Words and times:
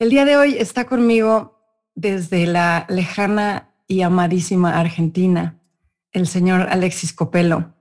el 0.00 0.08
día 0.08 0.24
de 0.24 0.38
hoy 0.38 0.56
está 0.56 0.86
conmigo 0.86 1.60
desde 1.94 2.46
la 2.46 2.86
lejana 2.88 3.74
y 3.86 4.00
amadísima 4.00 4.80
Argentina, 4.80 5.60
el 6.12 6.26
señor 6.26 6.62
Alexis 6.70 7.12
Copelo, 7.12 7.74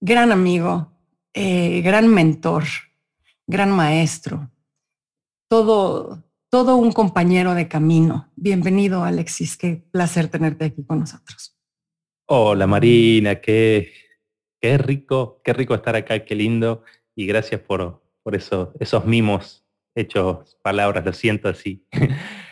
gran 0.00 0.32
amigo, 0.32 0.92
eh, 1.34 1.82
gran 1.82 2.08
mentor, 2.08 2.64
gran 3.46 3.70
maestro, 3.70 4.50
todo, 5.48 6.24
todo 6.50 6.76
un 6.76 6.90
compañero 6.90 7.54
de 7.54 7.68
camino. 7.68 8.32
Bienvenido, 8.34 9.04
Alexis, 9.04 9.56
qué 9.56 9.76
placer 9.92 10.26
tenerte 10.26 10.64
aquí 10.64 10.84
con 10.84 10.98
nosotros. 10.98 11.56
Hola, 12.26 12.66
Marina, 12.66 13.40
qué, 13.40 13.92
qué 14.60 14.78
rico, 14.78 15.40
qué 15.44 15.52
rico 15.52 15.76
estar 15.76 15.94
acá, 15.94 16.24
qué 16.24 16.34
lindo, 16.34 16.82
y 17.14 17.24
gracias 17.24 17.60
por, 17.60 18.02
por 18.24 18.34
eso, 18.34 18.72
esos 18.80 19.04
mimos 19.04 19.65
hechos 19.96 20.56
palabras, 20.62 21.04
lo 21.04 21.12
siento 21.12 21.48
así. 21.48 21.84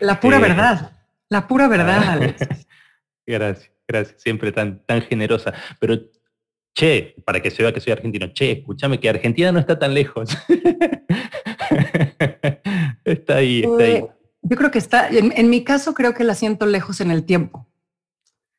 La 0.00 0.18
pura 0.18 0.38
eh, 0.38 0.40
verdad, 0.40 0.92
la 1.28 1.46
pura 1.46 1.68
verdad. 1.68 2.34
gracias, 3.26 3.70
gracias, 3.86 4.20
siempre 4.20 4.50
tan, 4.50 4.84
tan 4.84 5.02
generosa. 5.02 5.52
Pero, 5.78 6.00
che, 6.74 7.14
para 7.24 7.40
que 7.40 7.50
se 7.50 7.62
vea 7.62 7.72
que 7.72 7.80
soy 7.80 7.92
argentino, 7.92 8.26
che, 8.32 8.52
escúchame 8.52 8.98
que 8.98 9.08
Argentina 9.08 9.52
no 9.52 9.60
está 9.60 9.78
tan 9.78 9.94
lejos. 9.94 10.36
está 13.04 13.36
ahí, 13.36 13.62
está 13.62 13.84
ahí. 13.84 13.92
Eh, 13.92 14.06
yo 14.42 14.56
creo 14.58 14.70
que 14.70 14.78
está, 14.78 15.08
en, 15.08 15.48
mi 15.48 15.64
caso 15.64 15.94
creo 15.94 16.12
que 16.12 16.22
la 16.22 16.34
siento 16.34 16.66
lejos 16.66 17.00
en 17.00 17.10
el 17.10 17.24
tiempo. 17.24 17.66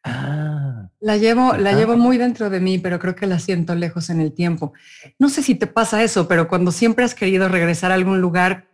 Ah. 0.03 0.89
La 0.99 1.17
llevo, 1.17 1.55
la 1.58 1.73
llevo 1.73 1.97
muy 1.97 2.17
dentro 2.17 2.49
de 2.49 2.59
mí, 2.59 2.80
pero 2.80 2.97
creo 2.97 3.16
que 3.16 3.27
la 3.27 3.38
siento 3.38 3.75
lejos 3.75 4.09
en 4.09 4.20
el 4.20 4.33
tiempo. 4.33 4.73
No 5.20 5.30
sé 5.30 5.44
si 5.44 5.53
te 5.53 5.67
pasa 5.67 6.02
eso, 6.02 6.27
pero 6.27 6.47
cuando 6.47 6.72
siempre 6.72 7.05
has 7.05 7.14
querido 7.14 7.47
regresar 7.47 7.92
a 7.92 7.95
algún 7.95 8.22
lugar, 8.22 8.66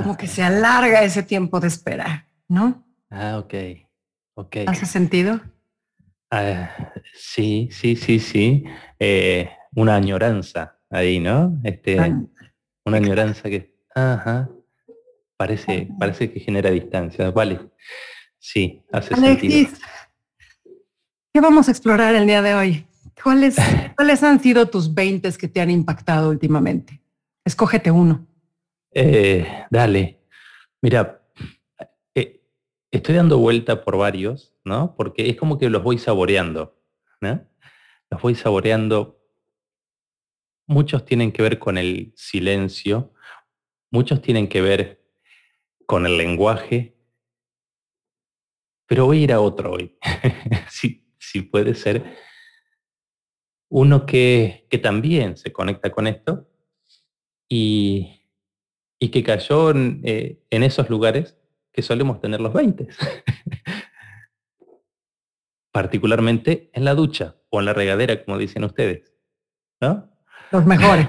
como 0.00 0.16
que 0.16 0.26
se 0.26 0.42
alarga 0.42 1.02
ese 1.02 1.22
tiempo 1.22 1.60
de 1.60 1.68
espera, 1.68 2.26
¿no? 2.48 2.86
Ah, 3.10 3.38
ok. 3.38 3.54
ok. 4.34 4.56
¿Hace 4.66 4.86
sentido? 4.86 5.40
Ah, 6.30 6.70
sí, 7.12 7.68
sí, 7.70 7.96
sí, 7.96 8.18
sí. 8.18 8.64
Eh, 8.98 9.50
una 9.74 9.96
añoranza 9.96 10.78
ahí, 10.88 11.20
¿no? 11.20 11.60
Este, 11.64 11.98
una 12.84 12.96
añoranza 12.96 13.50
que, 13.50 13.76
ajá, 13.94 14.48
parece, 15.36 15.88
parece 15.98 16.32
que 16.32 16.40
genera 16.40 16.70
distancia. 16.70 17.30
Vale. 17.30 17.60
Sí, 18.38 18.82
hace 18.90 19.14
sentido. 19.14 19.68
¿Qué 21.32 21.40
vamos 21.40 21.68
a 21.68 21.70
explorar 21.72 22.14
el 22.14 22.26
día 22.26 22.40
de 22.40 22.54
hoy? 22.54 22.86
¿Cuáles, 23.22 23.56
¿Cuáles 23.96 24.22
han 24.22 24.40
sido 24.40 24.66
tus 24.70 24.94
20 24.94 25.30
que 25.32 25.48
te 25.48 25.60
han 25.60 25.70
impactado 25.70 26.30
últimamente? 26.30 27.02
Escógete 27.44 27.90
uno. 27.90 28.26
Eh, 28.92 29.66
dale. 29.70 30.20
Mira, 30.82 31.22
eh, 32.14 32.42
estoy 32.90 33.14
dando 33.14 33.38
vuelta 33.38 33.84
por 33.84 33.96
varios, 33.96 34.54
¿no? 34.64 34.94
Porque 34.96 35.28
es 35.28 35.36
como 35.36 35.58
que 35.58 35.70
los 35.70 35.82
voy 35.82 35.98
saboreando, 35.98 36.80
¿no? 37.20 37.46
Los 38.10 38.22
voy 38.22 38.34
saboreando. 38.34 39.20
Muchos 40.66 41.04
tienen 41.04 41.32
que 41.32 41.42
ver 41.42 41.58
con 41.58 41.78
el 41.78 42.12
silencio, 42.16 43.12
muchos 43.90 44.22
tienen 44.22 44.48
que 44.48 44.60
ver 44.60 45.04
con 45.86 46.06
el 46.06 46.16
lenguaje, 46.16 46.96
pero 48.86 49.06
voy 49.06 49.20
a 49.20 49.22
ir 49.22 49.32
a 49.32 49.40
otro 49.40 49.72
hoy, 49.72 49.98
si, 51.18 51.42
puede 51.42 51.74
ser. 51.74 52.16
Uno 53.68 54.04
que, 54.04 54.66
que 54.68 54.78
también 54.78 55.36
se 55.36 55.52
conecta 55.52 55.90
con 55.90 56.06
esto 56.08 56.48
y 57.48 58.19
y 59.02 59.08
que 59.08 59.24
cayó 59.24 59.72
eh, 59.74 60.44
en, 60.50 60.62
esos 60.62 60.90
lugares 60.90 61.36
que 61.72 61.82
solemos 61.82 62.20
tener 62.20 62.40
los 62.40 62.52
20. 62.52 62.86
Particularmente 65.72 66.70
en 66.74 66.84
la 66.84 66.94
ducha 66.94 67.36
o 67.48 67.60
en 67.60 67.66
la 67.66 67.72
regadera, 67.72 68.22
como 68.24 68.36
dicen 68.36 68.62
ustedes. 68.62 69.14
¿No? 69.80 70.12
Los 70.52 70.66
mejores. 70.66 71.08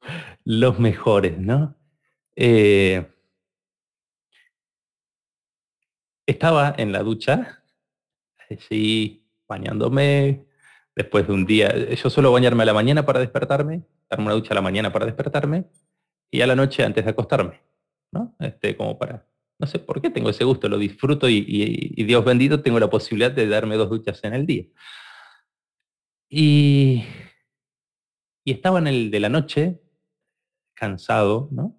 los 0.44 0.80
mejores, 0.80 1.38
¿no? 1.38 1.76
Eh, 2.34 3.06
estaba 6.26 6.74
en 6.76 6.90
la 6.90 7.04
ducha, 7.04 7.62
así 8.50 9.24
bañándome, 9.46 10.46
después 10.96 11.28
de 11.28 11.32
un 11.32 11.46
día, 11.46 11.94
yo 11.94 12.10
suelo 12.10 12.32
bañarme 12.32 12.64
a 12.64 12.66
la 12.66 12.74
mañana 12.74 13.06
para 13.06 13.20
despertarme, 13.20 13.84
darme 14.08 14.26
una 14.26 14.34
ducha 14.34 14.52
a 14.52 14.56
la 14.56 14.62
mañana 14.62 14.92
para 14.92 15.06
despertarme, 15.06 15.66
y 16.30 16.40
a 16.40 16.46
la 16.46 16.54
noche 16.54 16.84
antes 16.84 17.04
de 17.04 17.10
acostarme, 17.10 17.60
¿no? 18.12 18.36
Este, 18.38 18.76
como 18.76 18.98
para, 18.98 19.26
no 19.58 19.66
sé 19.66 19.78
por 19.78 20.00
qué 20.00 20.10
tengo 20.10 20.30
ese 20.30 20.44
gusto, 20.44 20.68
lo 20.68 20.78
disfruto 20.78 21.28
y, 21.28 22.04
Dios 22.04 22.24
bendito 22.24 22.62
tengo 22.62 22.78
la 22.78 22.90
posibilidad 22.90 23.32
de 23.32 23.48
darme 23.48 23.76
dos 23.76 23.90
duchas 23.90 24.22
en 24.24 24.34
el 24.34 24.46
día. 24.46 24.64
Y, 26.28 27.04
estaba 28.44 28.78
en 28.80 28.88
el 28.88 29.10
de 29.10 29.20
la 29.20 29.28
noche, 29.28 29.80
cansado, 30.74 31.48
¿no? 31.52 31.78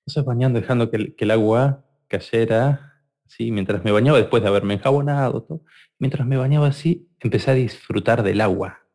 Entonces 0.00 0.24
bañando, 0.24 0.60
dejando 0.60 0.90
que, 0.90 1.14
el 1.16 1.30
agua 1.30 1.84
cayera, 2.08 3.02
¿sí? 3.26 3.50
mientras 3.50 3.82
me 3.84 3.90
bañaba, 3.90 4.18
después 4.18 4.42
de 4.42 4.48
haberme 4.48 4.74
enjabonado, 4.74 5.62
mientras 5.98 6.26
me 6.26 6.36
bañaba 6.36 6.68
así, 6.68 7.08
empecé 7.20 7.50
a 7.50 7.54
disfrutar 7.54 8.22
del 8.22 8.40
agua, 8.40 8.86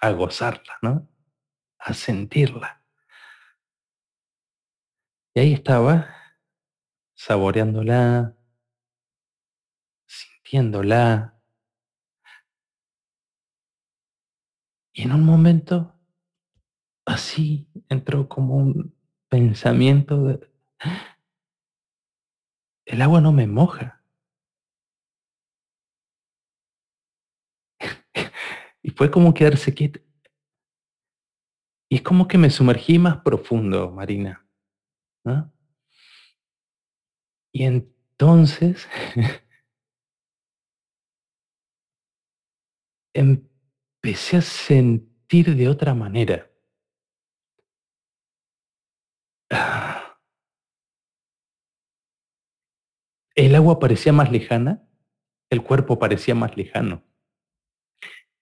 a 0.00 0.10
gozarla, 0.10 0.78
¿no? 0.82 1.08
A 1.78 1.92
sentirla. 1.92 2.77
Y 5.38 5.40
ahí 5.40 5.52
estaba, 5.52 6.12
saboreándola, 7.14 8.36
sintiéndola. 10.04 11.40
Y 14.92 15.02
en 15.02 15.12
un 15.12 15.24
momento, 15.24 15.94
así 17.06 17.68
entró 17.88 18.28
como 18.28 18.56
un 18.56 18.92
pensamiento 19.28 20.24
de, 20.24 20.50
el 22.86 23.00
agua 23.00 23.20
no 23.20 23.30
me 23.30 23.46
moja. 23.46 24.02
y 28.82 28.90
fue 28.90 29.08
como 29.08 29.32
quedarse 29.32 29.72
quieto. 29.72 30.00
Y 31.88 31.94
es 31.94 32.02
como 32.02 32.26
que 32.26 32.38
me 32.38 32.50
sumergí 32.50 32.98
más 32.98 33.18
profundo, 33.18 33.92
Marina. 33.92 34.47
Y 37.52 37.64
entonces 37.64 38.88
empecé 43.14 44.36
a 44.36 44.42
sentir 44.42 45.54
de 45.56 45.68
otra 45.68 45.94
manera. 45.94 46.50
El 53.34 53.54
agua 53.54 53.78
parecía 53.78 54.12
más 54.12 54.32
lejana, 54.32 54.84
el 55.48 55.62
cuerpo 55.62 55.98
parecía 55.98 56.34
más 56.34 56.56
lejano. 56.56 57.04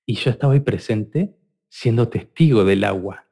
Y 0.07 0.15
yo 0.15 0.31
estaba 0.31 0.55
ahí 0.55 0.61
presente 0.61 1.37
siendo 1.69 2.09
testigo 2.09 2.65
del 2.65 2.83
agua. 2.85 3.26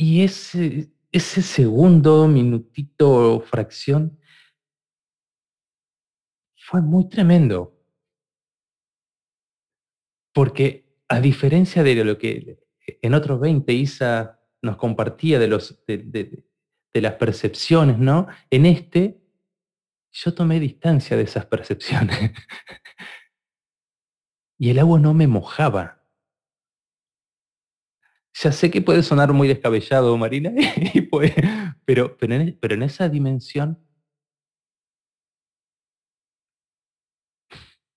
Y 0.00 0.22
ese, 0.22 0.92
ese 1.10 1.42
segundo, 1.42 2.28
minutito, 2.28 3.40
fracción, 3.40 4.16
fue 6.56 6.80
muy 6.80 7.08
tremendo. 7.08 7.76
Porque 10.32 11.02
a 11.08 11.20
diferencia 11.20 11.82
de 11.82 12.04
lo 12.04 12.16
que 12.16 12.60
en 12.86 13.12
otros 13.12 13.40
20 13.40 13.72
Isa 13.72 14.40
nos 14.62 14.76
compartía 14.76 15.40
de, 15.40 15.48
los, 15.48 15.84
de, 15.88 16.44
las 16.94 17.14
percepciones, 17.14 17.98
¿no? 17.98 18.28
En 18.50 18.66
este, 18.66 19.20
yo 20.12 20.32
tomé 20.32 20.60
distancia 20.60 21.16
de 21.16 21.24
esas 21.24 21.46
percepciones. 21.46 22.30
y 24.60 24.70
el 24.70 24.78
agua 24.78 25.00
no 25.00 25.12
me 25.12 25.26
mojaba 25.26 25.97
ya 28.40 28.52
sé 28.52 28.70
que 28.70 28.80
puede 28.80 29.02
sonar 29.02 29.32
muy 29.32 29.48
descabellado, 29.48 30.16
Marina, 30.16 30.52
pero, 31.84 32.16
pero, 32.16 32.34
en, 32.34 32.56
pero 32.60 32.74
en 32.74 32.84
esa 32.84 33.08
dimensión 33.08 33.84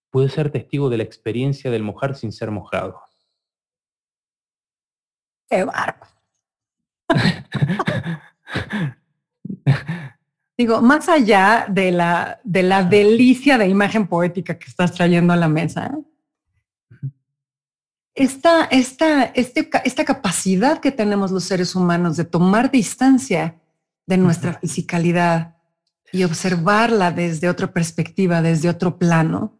puede 0.10 0.30
ser 0.30 0.52
testigo 0.52 0.90
de 0.90 0.98
la 0.98 1.04
experiencia 1.04 1.70
del 1.70 1.84
mojar 1.84 2.16
sin 2.16 2.32
ser 2.32 2.50
mojado. 2.50 3.00
¡Qué 5.50 5.64
barba! 5.64 6.10
Digo, 10.58 10.82
más 10.82 11.08
allá 11.08 11.68
de 11.70 11.92
la, 11.92 12.42
de 12.44 12.64
la 12.64 12.84
delicia 12.84 13.58
de 13.58 13.68
imagen 13.68 14.08
poética 14.08 14.58
que 14.58 14.68
estás 14.68 14.92
trayendo 14.94 15.34
a 15.34 15.38
la 15.38 15.48
mesa, 15.48 15.92
esta, 18.14 18.66
esta, 18.66 19.24
este, 19.24 19.70
esta 19.86 20.06
capacidad 20.06 20.80
que 20.80 20.92
tenemos 20.92 21.32
los 21.32 21.44
seres 21.44 21.76
humanos 21.76 22.18
de 22.18 22.26
tomar 22.26 22.72
distancia 22.72 23.62
de 24.06 24.18
nuestra 24.18 24.54
fisicalidad 24.60 25.56
y 26.12 26.24
observarla 26.24 27.12
desde 27.12 27.48
otra 27.48 27.72
perspectiva, 27.72 28.42
desde 28.42 28.70
otro 28.70 28.98
plano, 28.98 29.58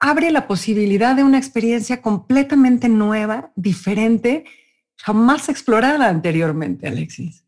abre 0.00 0.30
la 0.32 0.48
posibilidad 0.48 1.14
de 1.14 1.22
una 1.22 1.38
experiencia 1.38 2.02
completamente 2.02 2.88
nueva, 2.88 3.52
diferente, 3.54 4.44
jamás 4.96 5.48
explorada 5.48 6.08
anteriormente, 6.08 6.88
Alexis. 6.88 7.44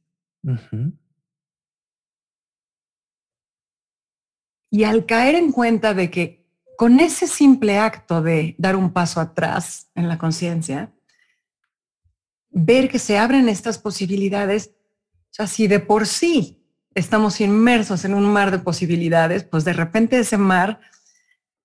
Y 4.70 4.84
al 4.84 5.06
caer 5.06 5.34
en 5.34 5.50
cuenta 5.50 5.92
de 5.92 6.10
que 6.10 6.45
con 6.76 7.00
ese 7.00 7.26
simple 7.26 7.78
acto 7.78 8.22
de 8.22 8.54
dar 8.58 8.76
un 8.76 8.92
paso 8.92 9.20
atrás 9.20 9.90
en 9.94 10.08
la 10.08 10.18
conciencia, 10.18 10.92
ver 12.50 12.88
que 12.88 12.98
se 12.98 13.18
abren 13.18 13.48
estas 13.48 13.78
posibilidades, 13.78 14.72
o 15.30 15.34
sea, 15.36 15.46
si 15.46 15.66
de 15.66 15.80
por 15.80 16.06
sí 16.06 16.62
estamos 16.94 17.40
inmersos 17.40 18.04
en 18.04 18.14
un 18.14 18.24
mar 18.32 18.50
de 18.50 18.58
posibilidades, 18.58 19.44
pues 19.44 19.64
de 19.64 19.74
repente 19.74 20.18
ese 20.18 20.38
mar 20.38 20.80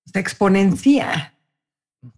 se 0.05 0.19
exponencia 0.19 1.37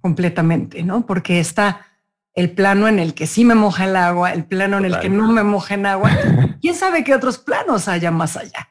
completamente, 0.01 0.83
¿no? 0.83 1.05
Porque 1.05 1.39
está 1.39 1.85
el 2.33 2.51
plano 2.51 2.87
en 2.87 2.99
el 2.99 3.13
que 3.13 3.27
sí 3.27 3.45
me 3.45 3.53
moja 3.53 3.85
el 3.85 3.95
agua, 3.95 4.33
el 4.33 4.45
plano 4.45 4.77
en 4.77 4.85
el 4.85 4.99
que 4.99 5.09
no 5.09 5.31
me 5.31 5.43
moja 5.43 5.75
en 5.75 5.85
agua. 5.85 6.09
¿Quién 6.61 6.73
sabe 6.73 7.03
qué 7.03 7.13
otros 7.13 7.37
planos 7.37 7.87
haya 7.87 8.09
más 8.09 8.35
allá? 8.37 8.69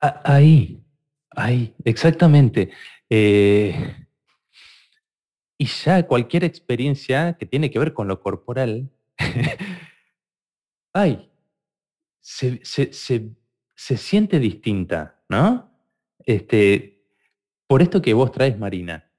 Ahí, 0.00 0.82
ahí, 1.30 1.74
exactamente. 1.84 2.70
Eh, 3.14 3.74
y 5.58 5.66
ya 5.66 6.06
cualquier 6.06 6.44
experiencia 6.44 7.36
que 7.38 7.44
tiene 7.44 7.70
que 7.70 7.78
ver 7.78 7.92
con 7.92 8.08
lo 8.08 8.22
corporal, 8.22 8.90
ay, 10.94 11.30
se, 12.22 12.64
se, 12.64 13.36
siente 13.76 14.38
distinta, 14.38 15.22
¿no? 15.28 15.70
Este, 16.24 17.04
por 17.66 17.82
esto 17.82 18.00
que 18.00 18.14
vos 18.14 18.32
traes, 18.32 18.58
Marina, 18.58 19.12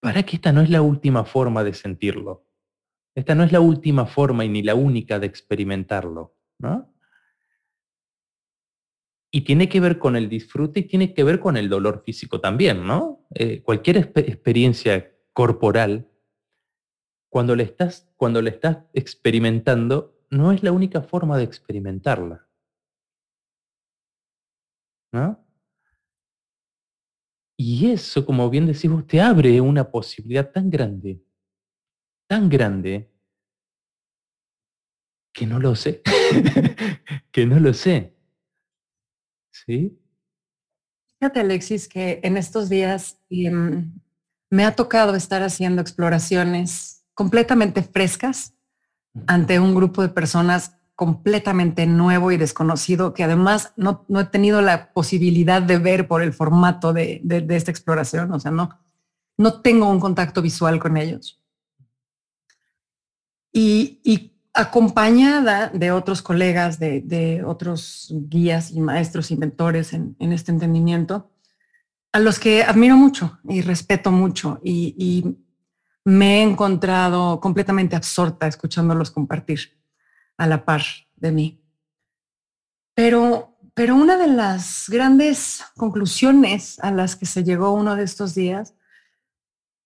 para 0.00 0.24
que 0.24 0.34
esta 0.34 0.52
no 0.52 0.60
es 0.60 0.70
la 0.70 0.82
última 0.82 1.24
forma 1.24 1.62
de 1.62 1.74
sentirlo. 1.74 2.48
Esta 3.14 3.36
no 3.36 3.44
es 3.44 3.52
la 3.52 3.60
última 3.60 4.06
forma 4.06 4.44
y 4.44 4.48
ni 4.48 4.64
la 4.64 4.74
única 4.74 5.20
de 5.20 5.28
experimentarlo, 5.28 6.34
¿no? 6.58 6.91
Y 9.32 9.40
tiene 9.40 9.68
que 9.68 9.80
ver 9.80 9.98
con 9.98 10.14
el 10.14 10.28
disfrute 10.28 10.80
y 10.80 10.84
tiene 10.84 11.14
que 11.14 11.24
ver 11.24 11.40
con 11.40 11.56
el 11.56 11.68
dolor 11.68 12.02
físico 12.04 12.40
también, 12.40 12.86
¿no? 12.86 13.26
Eh, 13.34 13.62
cualquier 13.62 13.96
experiencia 13.96 15.10
corporal, 15.32 16.08
cuando 17.30 17.56
le, 17.56 17.64
estás, 17.64 18.08
estás 18.46 18.78
experimentando, 18.92 20.20
no 20.30 20.52
es 20.52 20.62
la 20.62 20.70
única 20.70 21.02
forma 21.02 21.38
de 21.38 21.44
experimentarla. 21.44 22.46
¿No? 25.12 25.44
Y 27.56 27.90
eso, 27.90 28.24
como 28.24 28.48
bien 28.50 28.66
decís 28.66 28.90
vos, 28.90 29.06
te 29.06 29.20
abre 29.20 29.60
una 29.60 29.90
posibilidad 29.90 30.50
tan 30.50 30.70
grande 30.70 31.22
tan 32.32 32.48
grande 32.48 33.10
que 35.34 35.46
no 35.46 35.58
lo 35.58 35.76
sé, 35.76 36.00
que 37.30 37.44
no 37.44 37.60
lo 37.60 37.74
sé. 37.74 38.16
¿Sí? 39.52 39.98
Fíjate, 41.20 41.40
Alexis, 41.40 41.86
que 41.88 42.20
en 42.24 42.36
estos 42.36 42.68
días 42.68 43.20
em, 43.30 43.92
me 44.50 44.64
ha 44.64 44.74
tocado 44.74 45.14
estar 45.14 45.42
haciendo 45.42 45.80
exploraciones 45.80 47.04
completamente 47.14 47.82
frescas 47.82 48.54
ante 49.26 49.60
un 49.60 49.74
grupo 49.74 50.02
de 50.02 50.08
personas 50.08 50.76
completamente 50.96 51.86
nuevo 51.86 52.32
y 52.32 52.36
desconocido 52.36 53.14
que 53.14 53.24
además 53.24 53.72
no, 53.76 54.04
he 54.18 54.24
tenido 54.24 54.62
la 54.62 54.92
posibilidad 54.92 55.62
de 55.62 55.78
ver 55.78 56.08
por 56.08 56.22
el 56.22 56.32
formato 56.32 56.92
de, 56.92 57.20
de, 57.22 57.56
esta 57.56 57.70
exploración. 57.70 58.32
O 58.32 58.40
sea, 58.40 58.50
no, 58.50 58.80
no 59.36 59.60
tengo 59.60 59.88
un 59.88 60.00
contacto 60.00 60.42
visual 60.42 60.78
con 60.80 60.96
ellos 60.96 61.42
y, 63.52 64.31
acompañada 64.54 65.68
de 65.68 65.92
otros 65.92 66.20
colegas, 66.22 66.78
de, 66.78 67.42
otros 67.46 68.08
guías 68.10 68.70
y 68.70 68.80
maestros 68.80 69.30
inventores 69.30 69.92
en, 69.92 70.16
este 70.18 70.52
entendimiento, 70.52 71.30
a 72.12 72.18
los 72.18 72.38
que 72.38 72.62
admiro 72.62 72.96
mucho 72.96 73.38
y 73.44 73.62
respeto 73.62 74.10
mucho 74.10 74.60
y, 74.62 75.38
me 76.04 76.40
he 76.40 76.42
encontrado 76.42 77.38
completamente 77.38 77.94
absorta 77.94 78.48
escuchándolos 78.48 79.12
compartir 79.12 79.78
a 80.36 80.48
la 80.48 80.64
par 80.64 80.82
de 81.14 81.30
mí. 81.30 81.64
Pero, 82.96 83.56
pero 83.72 83.94
una 83.94 84.16
de 84.16 84.26
las 84.26 84.86
grandes 84.88 85.62
conclusiones 85.76 86.80
a 86.80 86.90
las 86.90 87.14
que 87.14 87.24
se 87.24 87.44
llegó 87.44 87.70
uno 87.70 87.94
de 87.94 88.02
estos 88.02 88.34
días 88.34 88.74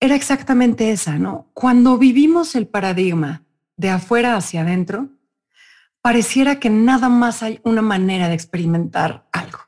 era 0.01 0.15
exactamente 0.15 0.91
esa, 0.91 1.19
¿no? 1.19 1.51
Cuando 1.53 1.99
vivimos 1.99 2.55
el 2.55 2.67
paradigma 2.67 3.46
de 3.77 3.91
afuera 3.91 4.37
hacia 4.37 4.63
adentro, 4.63 5.11
pareciera 6.01 6.61
que 6.61 6.71
nada 6.71 7.09
más 7.09 7.43
hay 7.43 7.61
una 7.65 7.83
manera 7.83 8.29
de 8.29 8.35
experimentar 8.35 9.29
algo. 9.33 9.59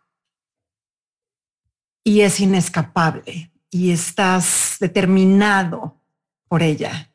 Y 2.04 2.20
es 2.20 2.40
inescapable 2.40 3.52
y 3.70 3.90
estás 3.90 4.76
determinado 4.80 6.00
por 6.48 6.62
ella. 6.62 7.12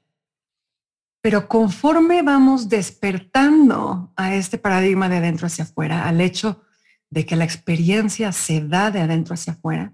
Pero 1.22 1.48
conforme 1.48 2.22
vamos 2.22 2.70
despertando 2.70 4.12
a 4.16 4.36
este 4.36 4.58
paradigma 4.58 5.08
de 5.10 5.18
adentro 5.18 5.48
hacia 5.48 5.64
afuera, 5.64 6.08
al 6.08 6.20
hecho 6.22 6.62
de 7.10 7.26
que 7.26 7.36
la 7.36 7.46
experiencia 7.46 8.32
se 8.34 8.60
da 8.60 8.92
de 8.92 9.00
adentro 9.00 9.36
hacia 9.36 9.54
afuera, 9.54 9.94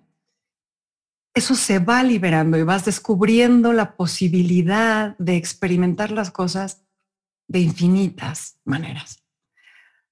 eso 1.36 1.56
se 1.56 1.80
va 1.80 2.02
liberando 2.04 2.58
y 2.58 2.64
vas 2.64 2.86
descubriendo 2.86 3.74
la 3.74 3.96
posibilidad 3.96 5.16
de 5.20 5.36
experimentar 5.36 6.12
las 6.12 6.32
cosas 6.32 6.82
de 7.50 7.60
infinitas 7.60 8.60
maneras. 8.64 9.22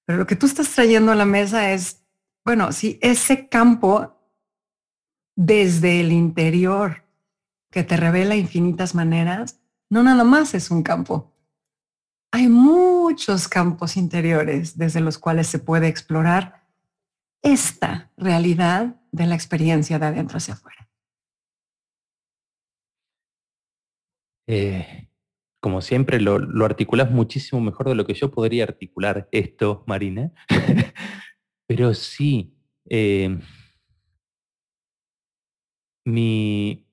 Pero 0.06 0.20
lo 0.20 0.27
que 0.27 0.36
tú 0.36 0.48
estás 0.48 0.70
trayendo 0.72 1.12
a 1.12 1.15
la 1.15 1.25
mesa 1.25 1.72
es, 1.72 2.03
bueno, 2.44 2.72
si 2.72 3.00
ese 3.01 3.48
campo 3.48 4.17
desde 5.36 6.01
el 6.01 6.12
interior 6.12 7.06
que 7.70 7.84
te 7.84 7.96
revela 7.96 8.36
infinitas 8.36 8.96
maneras, 8.96 9.62
no 9.89 10.01
nada 10.03 10.24
más 10.24 10.56
es 10.56 10.72
un 10.72 10.82
campo. 10.82 11.32
Hay 12.32 12.48
muchos 12.48 13.48
campos 13.48 13.96
interiores 13.98 14.77
desde 14.77 15.00
los 15.00 15.17
cuales 15.17 15.48
se 15.48 15.60
puede 15.60 15.88
explorar 15.88 16.65
esta 17.44 18.12
realidad 18.17 19.00
de 19.12 19.27
la 19.27 19.36
experiencia 19.36 20.00
de 20.00 20.08
adentro 20.08 20.38
hacia 20.38 20.56
afuera. 20.56 20.89
Eh, 24.48 25.07
como 25.60 25.82
siempre, 25.82 26.20
lo, 26.22 26.40
lo, 26.40 26.66
articulas 26.66 27.12
muchísimo 27.12 27.62
mejor 27.62 27.90
de 27.90 27.96
lo 27.96 28.06
que 28.06 28.14
yo 28.14 28.32
podría 28.32 28.64
articular 28.64 29.28
esto, 29.32 29.84
Marina. 29.88 30.32
Pero 31.68 31.94
sí, 31.94 32.56
eh, 32.90 33.40
mi, 36.06 36.88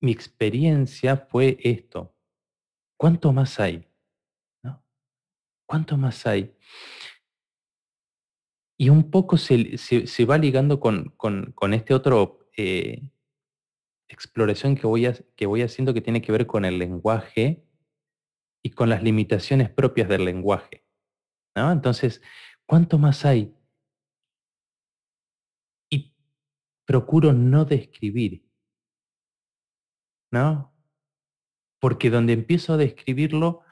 mi 0.00 0.12
experiencia 0.12 1.16
fue 1.16 1.58
esto. 1.62 2.14
¿Cuánto 2.96 3.32
más 3.32 3.58
hay? 3.60 3.88
¿Cuánto 5.66 5.96
más 5.96 6.26
hay? 6.26 6.54
Y 8.78 8.90
un 8.90 9.10
poco 9.10 9.38
se, 9.38 9.76
va 10.26 10.36
ligando 10.36 10.80
con, 10.80 11.14
este 11.72 11.94
otro 11.94 12.48
eh, 12.56 13.02
exploración 14.14 14.76
que 14.76 14.86
voy, 14.86 15.08
que 15.36 15.46
voy 15.46 15.62
haciendo 15.62 15.94
que 15.94 16.00
tiene 16.00 16.22
que 16.22 16.32
ver 16.32 16.46
con 16.46 16.64
el 16.64 16.78
lenguaje 16.78 17.64
y 18.62 18.70
con 18.70 18.88
las 18.88 19.02
limitaciones 19.02 19.70
propias 19.70 20.08
del 20.08 20.24
lenguaje. 20.24 20.84
¿no? 21.56 21.72
Entonces, 21.72 22.22
¿cuánto 22.66 22.98
más 22.98 23.24
hay? 23.24 23.54
Y 25.90 26.14
procuro 26.84 27.32
no 27.32 27.64
describir. 27.64 28.46
¿No? 30.30 30.72
porque 31.82 32.10
donde 32.10 32.32
empiezo 32.32 32.74
a 32.74 32.76
describirlo, 32.76 33.62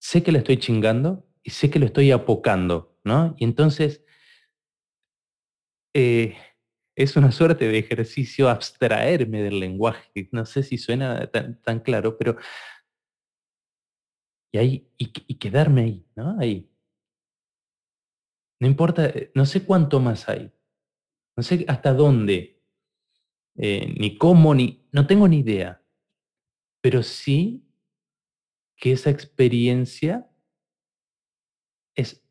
sé 0.00 0.22
que 0.22 0.30
lo 0.30 0.38
estoy 0.38 0.58
chingando 0.58 1.28
y 1.42 1.50
sé 1.50 1.70
que 1.70 1.80
lo 1.80 1.86
estoy 1.86 2.12
apocando, 2.12 2.96
¿no? 3.02 3.34
Y 3.36 3.42
entonces 3.42 4.04
eh, 5.92 6.36
es 7.02 7.16
una 7.16 7.32
suerte 7.32 7.68
de 7.68 7.78
ejercicio 7.78 8.48
abstraerme 8.48 9.42
del 9.42 9.60
lenguaje. 9.60 10.28
No 10.32 10.44
sé 10.46 10.62
si 10.62 10.78
suena 10.78 11.30
tan, 11.30 11.80
claro, 11.80 12.16
pero... 12.18 12.36
Y, 14.52 14.58
ahí, 14.58 14.90
y, 14.96 15.34
quedarme 15.34 15.82
ahí, 15.82 16.06
¿no? 16.16 16.38
Ahí. 16.40 16.70
No 18.60 18.66
importa, 18.66 19.06
eh, 19.06 19.30
no 19.34 19.44
sé 19.46 19.64
cuánto 19.64 20.00
más 20.00 20.28
hay. 20.28 20.50
No 21.36 21.42
sé 21.42 21.64
hasta 21.68 21.92
dónde, 21.92 22.62
eh, 23.56 23.94
ni 23.98 24.16
cómo, 24.16 24.54
ni... 24.54 24.88
No 24.92 25.06
tengo 25.06 25.28
ni 25.28 25.40
idea 25.40 25.82
pero 26.80 27.02
sí 27.02 27.64
que 28.76 28.92
esa 28.92 29.10
experiencia 29.10 30.30
es, 31.94 32.24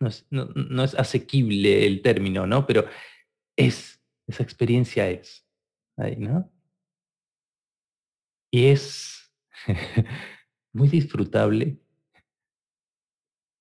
no 0.00 0.84
es, 0.84 0.94
asequible 0.94 1.86
el 1.86 2.02
término, 2.02 2.46
¿no? 2.46 2.66
Pero 2.66 2.86
es, 3.56 4.02
esa 4.26 4.42
experiencia 4.42 5.08
es, 5.08 5.46
ahí, 5.96 6.16
¿no? 6.16 6.50
Y 8.50 8.66
es 8.66 9.32
muy 10.72 10.88
disfrutable. 10.88 11.78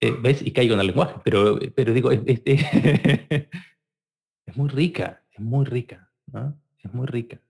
Eh, 0.01 0.15
¿Ves? 0.22 0.41
Y 0.41 0.53
caigo 0.53 0.75
en 0.75 0.79
el 0.79 0.88
lenguaje, 0.88 1.19
pero, 1.25 1.60
pero 1.75 1.93
digo, 1.93 2.10
es, 2.12 2.22
es 2.46 3.50
muy 4.55 4.69
rica, 4.69 5.25
es 5.31 5.39
muy 5.41 5.65
rica, 5.65 6.10
¿no? 6.27 6.58
Es 6.77 6.93
muy 6.93 7.05
rica. 7.05 7.41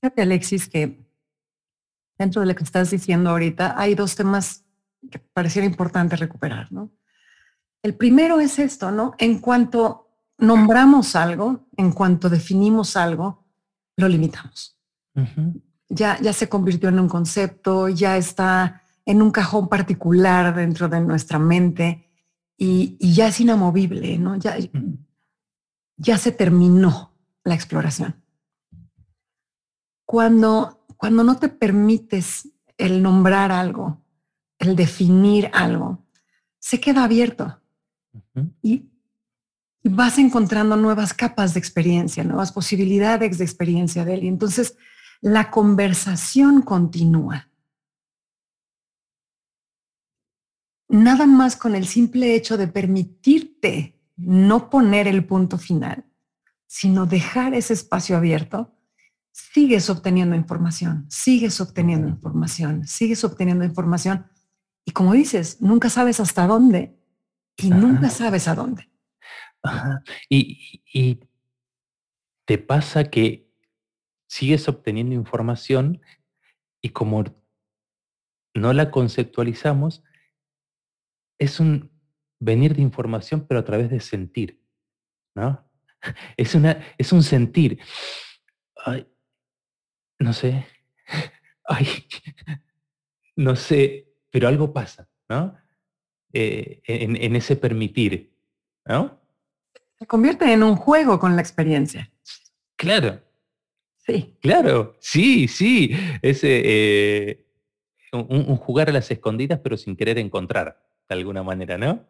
Fíjate, 0.00 0.22
Alexis, 0.22 0.68
que 0.68 1.04
dentro 2.18 2.40
de 2.40 2.46
lo 2.46 2.54
que 2.54 2.64
estás 2.64 2.90
diciendo 2.90 3.30
ahorita 3.30 3.78
hay 3.78 3.94
dos 3.94 4.16
temas 4.16 4.63
que 5.10 5.18
pareciera 5.18 5.66
importante 5.66 6.16
recuperar, 6.16 6.72
¿no? 6.72 6.92
El 7.82 7.96
primero 7.96 8.40
es 8.40 8.58
esto, 8.58 8.90
¿no? 8.90 9.14
En 9.18 9.38
cuanto 9.40 10.08
nombramos 10.38 11.16
algo, 11.16 11.68
en 11.76 11.92
cuanto 11.92 12.28
definimos 12.28 12.96
algo, 12.96 13.46
lo 13.96 14.08
limitamos. 14.08 14.78
ya, 15.88 16.18
ya 16.20 16.32
se 16.32 16.48
convirtió 16.48 16.88
en 16.88 16.98
un 16.98 17.08
concepto, 17.08 17.88
ya 17.88 18.16
está 18.16 18.82
en 19.04 19.22
un 19.22 19.30
cajón 19.30 19.68
particular 19.68 20.54
dentro 20.54 20.88
de 20.88 21.00
nuestra 21.00 21.38
mente 21.38 22.08
y, 22.56 22.96
ya 23.14 23.28
es 23.28 23.40
inamovible, 23.40 24.18
¿no? 24.18 24.36
Ya, 24.36 24.56
ya 25.96 26.18
se 26.18 26.32
terminó 26.32 27.12
la 27.44 27.54
exploración 27.54 28.24
cuando, 30.14 30.84
cuando 30.96 31.24
no 31.24 31.38
te 31.38 31.48
permites 31.48 32.48
el 32.78 33.02
nombrar 33.02 33.50
algo, 33.50 34.03
el 34.58 34.76
definir 34.76 35.50
algo, 35.52 36.04
se 36.58 36.80
queda 36.80 37.04
abierto 37.04 37.60
y, 38.62 38.90
vas 39.86 40.16
encontrando 40.18 40.76
nuevas 40.76 41.12
capas 41.12 41.52
de 41.52 41.60
experiencia, 41.60 42.24
nuevas 42.24 42.52
posibilidades 42.52 43.36
de 43.36 43.44
experiencia 43.44 44.02
de 44.06 44.14
él. 44.14 44.24
Y 44.24 44.28
entonces 44.28 44.78
la 45.20 45.50
conversación 45.50 46.62
continúa. 46.62 47.50
Nada 50.88 51.26
más 51.26 51.56
con 51.56 51.74
el 51.74 51.86
simple 51.86 52.34
hecho 52.34 52.56
de 52.56 52.66
permitirte 52.66 54.00
no 54.16 54.70
poner 54.70 55.06
el 55.06 55.26
punto 55.26 55.58
final, 55.58 56.06
sino 56.66 57.04
dejar 57.04 57.52
ese 57.52 57.74
espacio 57.74 58.16
abierto, 58.16 58.74
sigues 59.32 59.90
obteniendo 59.90 60.36
información, 60.36 61.06
sigues 61.10 61.60
obteniendo 61.60 62.08
información, 62.08 62.86
sigues 62.86 63.24
obteniendo 63.24 63.64
información. 63.64 64.26
Y 64.84 64.92
como 64.92 65.12
dices, 65.14 65.60
nunca 65.60 65.88
sabes 65.88 66.20
hasta 66.20 66.46
dónde 66.46 66.96
y 67.56 67.70
nunca 67.70 68.10
sabes 68.10 68.48
a 68.48 68.54
dónde. 68.54 68.90
Y, 70.28 71.20
te 72.46 72.58
pasa 72.58 73.04
que 73.04 73.50
sigues 74.26 74.68
obteniendo 74.68 75.14
información 75.14 76.02
y 76.82 76.90
como 76.90 77.24
no 78.52 78.74
la 78.74 78.90
conceptualizamos, 78.90 80.04
es 81.38 81.58
un 81.58 81.90
venir 82.38 82.74
de 82.76 82.82
información, 82.82 83.46
pero 83.46 83.60
a 83.60 83.64
través 83.64 83.88
de 83.88 84.00
sentir, 84.00 84.60
¿no? 85.34 85.66
Es, 86.36 86.54
una, 86.54 86.84
es 86.98 87.12
un 87.14 87.22
sentir. 87.22 87.80
No 90.18 90.34
sé, 90.34 90.66
ay, 91.64 92.06
no 93.36 93.56
sé, 93.56 94.06
pero 94.34 94.48
algo 94.48 94.72
pasa, 94.72 95.08
¿no? 95.28 95.56
Eh, 96.32 96.82
en, 96.88 97.36
ese 97.36 97.54
permitir, 97.54 98.34
¿no? 98.84 99.20
Se 99.96 100.08
convierte 100.08 100.52
en 100.52 100.64
un 100.64 100.74
juego 100.74 101.20
con 101.20 101.36
la 101.36 101.40
experiencia. 101.40 102.10
Claro. 102.74 103.20
Sí. 103.96 104.36
Claro, 104.42 104.96
sí, 104.98 105.46
sí. 105.46 105.96
Ese, 106.20 106.62
eh, 106.64 107.46
un, 108.10 108.56
jugar 108.56 108.88
a 108.88 108.92
las 108.92 109.08
escondidas, 109.08 109.60
pero 109.62 109.76
sin 109.76 109.94
querer 109.94 110.18
encontrar, 110.18 110.84
de 111.08 111.14
alguna 111.14 111.44
manera, 111.44 111.78
¿no? 111.78 112.04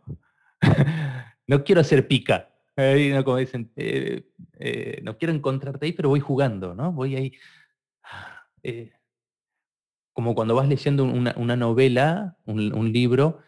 no 1.46 1.62
quiero 1.62 1.82
hacer 1.82 2.08
pica. 2.08 2.48
no, 2.74 3.22
como 3.22 3.36
dicen, 3.36 3.70
eh, 3.76 5.00
no 5.02 5.18
quiero 5.18 5.34
encontrarte 5.34 5.84
ahí, 5.84 5.92
pero 5.92 6.08
voy 6.08 6.20
jugando, 6.20 6.74
¿no? 6.74 6.90
Voy 6.90 7.16
ahí 7.16 7.32
como 10.14 10.35
cuando 10.35 10.54
vas 10.54 10.68
leyendo 10.68 11.04
una, 11.04 11.56
novela, 11.56 12.38
un, 12.47 12.92
libro, 12.92 13.40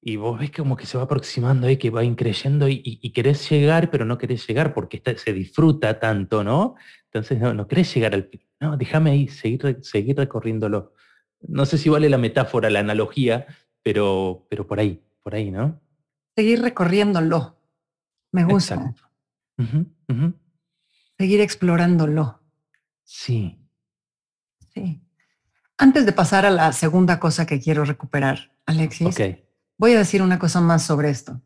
y 0.00 0.16
vos 0.16 0.38
ves 0.38 0.50
como 0.50 0.76
que 0.76 0.86
se 0.86 0.96
va 0.96 1.04
aproximando 1.04 1.68
y 1.68 1.76
que 1.76 1.90
va 1.90 2.04
increyendo 2.04 2.68
y, 2.68 3.10
querés 3.12 3.50
llegar, 3.50 3.90
pero 3.90 4.04
no 4.04 4.16
querés 4.16 4.46
llegar 4.46 4.72
porque 4.72 5.02
se 5.16 5.32
disfruta 5.32 5.98
tanto, 6.00 6.42
¿no? 6.42 6.76
Entonces 7.04 7.38
no, 7.38 7.52
no 7.52 7.66
querés 7.66 7.94
llegar 7.94 8.14
al... 8.14 8.30
No, 8.60 8.76
déjame 8.76 9.10
ahí, 9.10 9.28
seguir, 9.28 9.78
seguir 9.82 10.16
recorriéndolo. 10.16 10.94
No 11.40 11.66
sé 11.66 11.76
si 11.76 11.88
vale 11.88 12.08
la 12.08 12.18
metáfora, 12.18 12.70
la 12.70 12.80
analogía, 12.80 13.46
pero, 13.82 14.46
pero 14.48 14.66
por 14.66 14.80
ahí, 14.80 15.02
por 15.22 15.34
ahí, 15.34 15.50
¿no? 15.50 15.80
Seguir 16.34 16.62
recorriéndolo. 16.62 17.58
Me 18.32 18.44
gusta. 18.44 18.94
Seguir 21.18 21.40
explorándolo. 21.40 22.40
Sí, 23.04 23.64
Sí. 24.74 25.00
Antes 25.76 26.06
de 26.06 26.12
pasar 26.12 26.46
a 26.46 26.50
la 26.50 26.72
segunda 26.72 27.18
cosa 27.18 27.46
que 27.46 27.60
quiero 27.60 27.84
recuperar, 27.84 28.52
Alexis, 28.66 29.16
voy 29.76 29.92
a 29.92 29.98
decir 29.98 30.22
una 30.22 30.38
cosa 30.38 30.60
más 30.60 30.84
sobre 30.84 31.10
esto. 31.10 31.40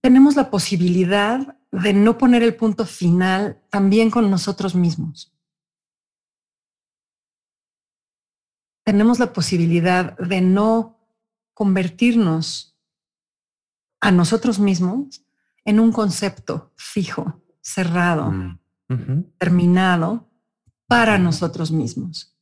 Tenemos 0.00 0.36
la 0.36 0.50
posibilidad 0.50 1.56
de 1.72 1.92
no 1.92 2.16
poner 2.16 2.42
el 2.42 2.54
punto 2.54 2.86
final 2.86 3.60
también 3.70 4.10
con 4.10 4.30
nosotros 4.30 4.74
mismos. 4.74 5.32
Tenemos 8.84 9.18
la 9.18 9.32
posibilidad 9.32 10.16
de 10.18 10.40
no 10.40 10.98
convertirnos 11.54 12.78
a 14.00 14.10
nosotros 14.10 14.58
mismos 14.58 15.24
en 15.64 15.78
un 15.78 15.92
concepto 15.92 16.72
fijo, 16.76 17.42
cerrado, 17.60 18.32
mm, 18.32 18.58
terminado, 19.38 20.29
para 20.90 21.18
nosotros 21.18 21.70
mismos. 21.70 22.36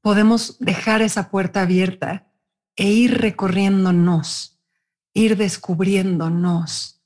Podemos 0.00 0.56
dejar 0.60 1.02
esa 1.02 1.30
puerta 1.30 1.60
abierta 1.60 2.32
e 2.74 2.88
ir 2.88 3.18
recorriéndonos, 3.18 4.58
ir 5.12 5.36
descubriéndonos. 5.36 7.02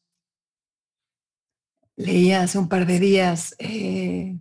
Leí 1.97 2.31
hace 2.31 2.57
un 2.57 2.69
par 2.69 2.87
de 2.87 3.01
días 3.01 3.57
eh, 3.59 4.39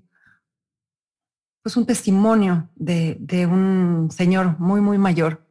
pues 1.63 1.77
un 1.77 1.87
testimonio 1.87 2.69
de, 2.75 3.17
de 3.19 3.47
un 3.47 4.11
señor 4.11 4.59
muy, 4.59 4.81
muy 4.81 4.99
mayor 4.99 5.47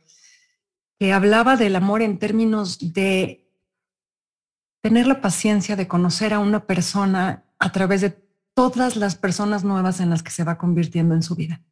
que 0.96 1.12
hablaba 1.12 1.56
del 1.56 1.74
amor 1.74 2.02
en 2.02 2.20
términos 2.20 2.78
de 2.92 3.50
tener 4.80 5.08
la 5.08 5.20
paciencia 5.20 5.74
de 5.74 5.88
conocer 5.88 6.32
a 6.32 6.38
una 6.38 6.66
persona 6.66 7.46
a 7.58 7.72
través 7.72 8.02
de 8.02 8.22
todas 8.54 8.96
las 8.96 9.16
personas 9.16 9.64
nuevas 9.64 10.00
en 10.00 10.10
las 10.10 10.22
que 10.22 10.30
se 10.30 10.44
va 10.44 10.58
convirtiendo 10.58 11.14
en 11.14 11.22
su 11.22 11.34
vida. 11.34 11.62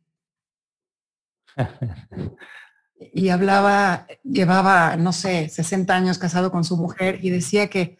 y 3.12 3.28
hablaba, 3.28 4.06
llevaba, 4.22 4.96
no 4.96 5.12
sé, 5.12 5.48
60 5.48 5.94
años 5.94 6.18
casado 6.18 6.50
con 6.50 6.64
su 6.64 6.76
mujer 6.76 7.24
y 7.24 7.30
decía 7.30 7.68
que, 7.68 7.98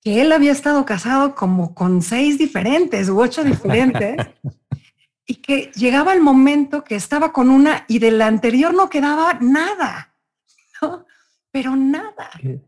que 0.00 0.20
él 0.20 0.32
había 0.32 0.52
estado 0.52 0.84
casado 0.84 1.34
como 1.34 1.74
con 1.74 2.02
seis 2.02 2.38
diferentes 2.38 3.08
u 3.08 3.20
ocho 3.20 3.44
diferentes 3.44 4.16
y 5.26 5.36
que 5.36 5.70
llegaba 5.74 6.12
el 6.12 6.20
momento 6.20 6.84
que 6.84 6.96
estaba 6.96 7.32
con 7.32 7.50
una 7.50 7.84
y 7.88 7.98
de 7.98 8.10
la 8.10 8.26
anterior 8.26 8.74
no 8.74 8.88
quedaba 8.88 9.34
nada, 9.40 10.14
¿no? 10.80 11.06
Pero 11.50 11.76
nada. 11.76 12.30
Y 12.42 12.60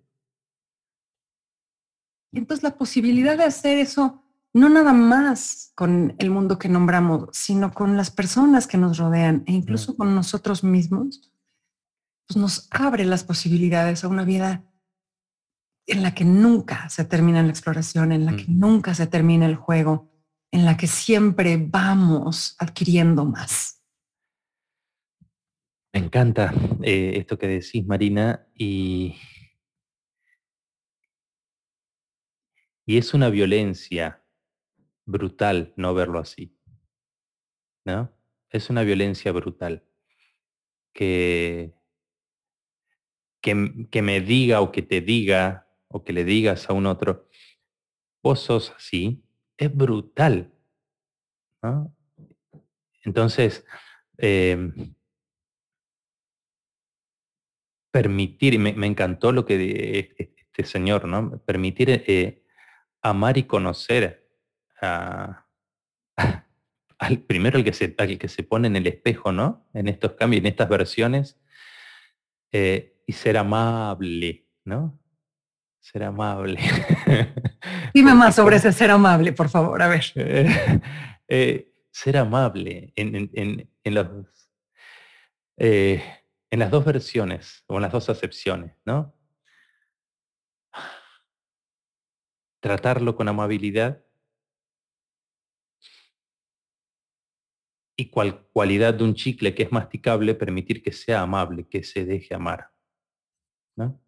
entonces 2.39 2.63
la 2.63 2.77
posibilidad 2.77 3.37
de 3.37 3.45
hacer 3.45 3.79
eso 3.79 4.23
no 4.57 4.71
nada 4.71 4.95
más 4.95 5.71
con 5.75 6.15
el 6.19 6.31
mundo 6.31 6.59
que 6.59 6.71
nombramos, 6.71 7.29
sino 7.33 7.75
con 7.75 7.99
las 7.99 8.11
personas 8.11 8.67
que 8.67 8.79
nos 8.79 8.97
rodean 8.97 9.45
e 9.47 9.53
incluso 9.53 9.95
con 9.99 10.15
nosotros 10.15 10.65
mismos, 10.65 11.31
pues 12.27 12.39
nos 12.39 12.67
abre 12.71 13.05
las 13.05 13.23
posibilidades 13.23 14.03
a 14.03 14.09
una 14.09 14.25
vida 14.25 14.65
en 15.87 16.03
la 16.03 16.15
que 16.15 16.25
nunca 16.25 16.89
se 16.89 17.05
termina 17.05 17.43
la 17.43 17.51
exploración, 17.51 18.13
en 18.13 18.25
la 18.25 18.35
que 18.35 18.47
nunca 18.49 18.95
se 18.95 19.07
termina 19.07 19.45
el 19.45 19.57
juego, 19.57 20.11
en 20.51 20.65
la 20.65 20.79
que 20.79 20.87
siempre 20.87 21.59
vamos 21.59 22.57
adquiriendo 22.59 23.27
más. 23.27 23.85
Me 25.93 26.01
encanta 26.01 26.55
eh, 26.83 27.13
esto 27.17 27.39
que 27.39 27.47
decís, 27.47 27.87
Marina, 27.87 28.47
y, 28.55 29.17
y 32.87 32.97
es 32.97 33.13
una 33.13 33.29
violencia 33.29 34.23
brutal 35.07 35.73
no 35.77 35.95
verlo 35.95 36.19
así. 36.19 36.55
¿No? 37.85 38.13
Es 38.51 38.69
una 38.69 38.83
violencia 38.83 39.33
brutal 39.33 39.85
que, 40.93 41.75
que, 43.41 43.87
que 43.91 44.03
me 44.03 44.21
diga 44.21 44.61
o 44.61 44.73
que 44.73 44.83
te 44.83 45.01
diga 45.01 45.67
o 45.89 46.05
que 46.05 46.13
le 46.13 46.25
digas 46.25 46.69
a 46.69 46.73
un 46.73 46.87
otro, 46.87 47.29
vos 48.23 48.41
sos 48.41 48.73
así, 48.77 49.23
es 49.57 49.75
brutal. 49.75 50.53
Entonces, 53.03 53.65
em, 54.19 54.95
permitir, 57.91 58.55
y 58.55 58.59
me, 58.59 58.87
encantó 58.87 59.33
lo 59.33 59.45
que 59.45 60.15
este 60.19 60.65
señor, 60.65 61.07
¿no? 61.07 61.39
Permitir 61.45 62.05
eh, 62.07 62.45
amar 63.03 63.39
y 63.39 63.45
conocer 63.45 64.26
al 66.99 67.19
primero 67.21 67.59
el 67.59 67.65
que, 67.65 67.73
se, 67.73 67.95
que 67.95 68.29
se 68.29 68.43
pone 68.43 68.69
en 68.69 68.77
el 68.77 68.87
espejo, 68.87 69.33
¿no? 69.33 69.69
En 69.75 69.89
estos 69.89 70.13
cambios, 70.13 70.41
en 70.41 70.47
estas 70.47 70.69
versiones, 70.69 71.39
eh, 72.53 73.03
y 73.07 73.13
ser 73.13 73.37
amable, 73.37 74.47
¿no? 74.65 74.99
Ser 75.81 76.05
amable. 76.05 76.59
Dime 77.95 78.15
más 78.15 78.35
sobre 78.35 78.57
ese 78.57 78.73
ser 78.73 78.91
amable, 78.91 79.33
por 79.33 79.49
favor, 79.49 79.81
a 79.83 79.89
ver. 79.89 80.05
Eh, 81.29 81.73
ser 81.91 82.17
amable 82.17 82.93
en, 82.97 83.31
en, 83.33 83.95
los, 83.95 84.07
eh, 85.57 86.03
en 86.51 86.59
las 86.59 86.71
dos 86.71 86.85
versiones 86.85 87.65
o 87.67 87.77
en 87.77 87.83
las 87.83 87.93
dos 87.93 88.09
acepciones, 88.09 88.75
¿no? 88.85 89.15
Tratarlo 92.61 93.17
con 93.17 93.29
amabilidad 93.29 94.06
y 97.97 98.11
cual 98.11 98.47
cualidad 98.53 98.95
de 98.95 99.05
un 99.05 99.15
chicle 99.15 99.55
que 99.55 99.63
es 99.65 99.73
masticable, 99.73 100.35
permitir 100.35 100.83
que 100.83 100.93
sea 100.93 101.23
amable, 101.23 101.67
que 101.67 101.83
se 101.83 102.05
deje 102.05 102.35
amar. 102.35 102.71
¿no? 103.75 103.99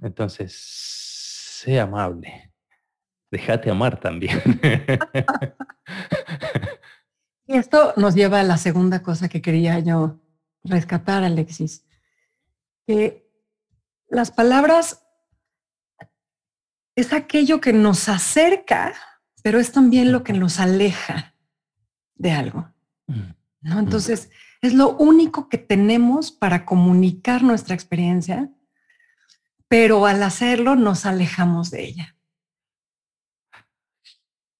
Entonces, 0.00 0.54
sé 0.54 1.80
amable. 1.80 2.52
Déjate 3.30 3.70
amar 3.70 3.98
también. 3.98 4.40
y 7.46 7.56
esto 7.56 7.92
nos 7.96 8.14
lleva 8.14 8.40
a 8.40 8.44
la 8.44 8.56
segunda 8.56 9.02
cosa 9.02 9.28
que 9.28 9.42
quería 9.42 9.78
yo 9.80 10.20
rescatar, 10.62 11.24
Alexis. 11.24 11.84
Que 12.86 13.28
las 14.08 14.30
palabras 14.30 15.06
es 16.96 17.12
aquello 17.12 17.60
que 17.60 17.72
nos 17.72 18.08
acerca, 18.08 18.94
pero 19.42 19.58
es 19.58 19.72
también 19.72 20.12
lo 20.12 20.24
que 20.24 20.32
nos 20.32 20.58
aleja 20.58 21.29
de 22.20 22.32
algo. 22.32 22.72
Mm. 23.06 23.32
¿no? 23.62 23.78
Entonces, 23.78 24.30
es 24.60 24.74
lo 24.74 24.90
único 24.96 25.48
que 25.48 25.58
tenemos 25.58 26.30
para 26.30 26.66
comunicar 26.66 27.42
nuestra 27.42 27.74
experiencia, 27.74 28.50
pero 29.68 30.06
al 30.06 30.22
hacerlo 30.22 30.76
nos 30.76 31.06
alejamos 31.06 31.70
de 31.70 31.84
ella. 31.84 32.16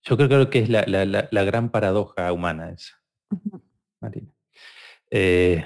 Yo 0.02 0.16
creo, 0.16 0.48
que 0.48 0.60
es 0.60 0.70
la, 0.70 1.44
gran 1.44 1.70
paradoja 1.70 2.32
humana 2.32 2.70
esa, 2.70 3.00
Marina. 4.00 4.32
Eh, 5.10 5.64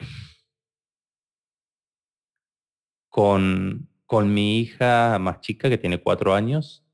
con, 3.08 3.88
con 4.04 4.34
mi 4.34 4.58
hija 4.58 5.18
más 5.20 5.40
chica, 5.40 5.70
que 5.70 5.78
tiene 5.78 6.02
cuatro 6.02 6.34
años, 6.34 6.84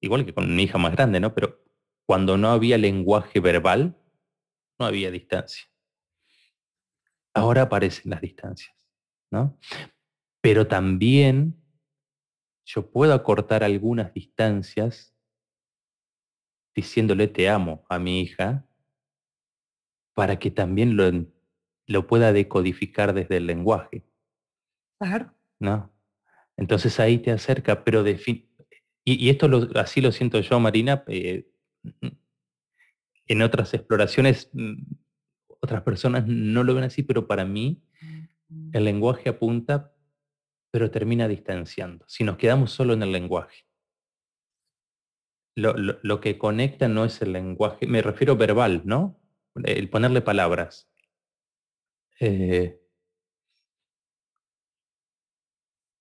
igual 0.00 0.26
que 0.26 0.34
con 0.34 0.54
mi 0.54 0.64
hija 0.64 0.76
más 0.76 0.92
grande, 0.92 1.18
¿no? 1.18 1.34
Pero 1.34 1.63
cuando 2.06 2.36
no 2.36 2.50
había 2.50 2.78
lenguaje 2.78 3.40
verbal, 3.40 3.96
no 4.78 4.86
había 4.86 5.10
distancia. 5.10 5.64
Ahora 7.32 7.62
aparecen 7.62 8.10
las 8.10 8.20
distancias, 8.20 8.76
¿no? 9.30 9.58
Pero 10.40 10.66
también 10.66 11.60
yo 12.64 12.90
puedo 12.90 13.14
acortar 13.14 13.64
algunas 13.64 14.12
distancias 14.12 15.14
diciéndole 16.74 17.28
te 17.28 17.48
amo 17.48 17.84
a 17.88 17.98
mi 17.98 18.20
hija 18.20 18.66
para 20.12 20.38
que 20.38 20.50
también 20.50 20.96
lo, 20.96 21.10
lo 21.86 22.06
pueda 22.06 22.32
decodificar 22.32 23.14
desde 23.14 23.38
el 23.38 23.46
lenguaje. 23.46 24.04
Claro. 24.98 25.34
¿No? 25.58 25.92
Entonces 26.56 27.00
ahí 27.00 27.18
te 27.18 27.32
acerca, 27.32 27.84
pero 27.84 28.02
de 28.02 28.16
fin, 28.16 28.48
y, 29.04 29.28
esto 29.28 29.48
así 29.74 30.00
lo 30.00 30.12
siento 30.12 30.40
yo, 30.40 30.58
Marina, 30.60 31.04
eh, 31.08 31.46
en 33.26 33.42
otras 33.42 33.74
exploraciones 33.74 34.50
otras 35.64 35.82
personas 35.82 36.26
no 36.26 36.62
lo 36.62 36.74
ven 36.74 36.84
así, 36.84 37.02
pero 37.02 37.26
para 37.26 37.44
mí 37.44 37.82
el 38.72 38.84
lenguaje 38.84 39.30
apunta, 39.30 39.92
pero 40.70 40.90
termina 40.90 41.26
distanciando. 41.26 42.04
Si 42.06 42.22
nos 42.22 42.36
quedamos 42.36 42.70
solo 42.70 42.92
en 42.92 43.02
el 43.02 43.12
lenguaje. 43.12 43.64
Lo, 45.56 46.20
que 46.20 46.36
conecta 46.36 46.88
no 46.88 47.04
es 47.04 47.22
el 47.22 47.32
lenguaje, 47.32 47.86
me 47.86 48.02
refiero 48.02 48.36
verbal, 48.36 48.82
¿no? 48.84 49.20
El 49.64 49.88
ponerle 49.88 50.20
palabras. 50.20 50.90
Eh, 52.20 52.80